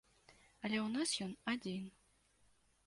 [0.63, 1.83] Але ў нас ён адзін.